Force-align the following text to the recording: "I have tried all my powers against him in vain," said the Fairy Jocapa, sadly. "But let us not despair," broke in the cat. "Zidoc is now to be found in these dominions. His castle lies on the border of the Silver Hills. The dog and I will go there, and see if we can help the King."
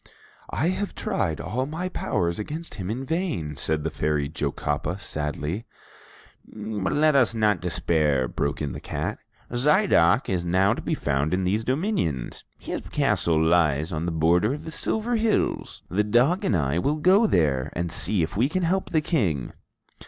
"I 0.49 0.69
have 0.69 0.95
tried 0.95 1.39
all 1.39 1.67
my 1.67 1.87
powers 1.87 2.39
against 2.39 2.73
him 2.73 2.89
in 2.89 3.05
vain," 3.05 3.55
said 3.55 3.83
the 3.83 3.91
Fairy 3.91 4.27
Jocapa, 4.35 4.97
sadly. 4.97 5.67
"But 6.43 6.93
let 6.93 7.15
us 7.15 7.35
not 7.35 7.61
despair," 7.61 8.27
broke 8.27 8.63
in 8.63 8.71
the 8.71 8.79
cat. 8.79 9.19
"Zidoc 9.53 10.27
is 10.27 10.43
now 10.43 10.73
to 10.73 10.81
be 10.81 10.95
found 10.95 11.35
in 11.35 11.43
these 11.43 11.63
dominions. 11.63 12.43
His 12.57 12.89
castle 12.89 13.39
lies 13.39 13.91
on 13.93 14.07
the 14.07 14.11
border 14.11 14.55
of 14.55 14.63
the 14.65 14.71
Silver 14.71 15.17
Hills. 15.17 15.83
The 15.87 16.03
dog 16.03 16.43
and 16.43 16.57
I 16.57 16.79
will 16.79 16.95
go 16.97 17.27
there, 17.27 17.69
and 17.73 17.91
see 17.91 18.23
if 18.23 18.35
we 18.35 18.49
can 18.49 18.63
help 18.63 18.89
the 18.89 19.01
King." 19.01 19.53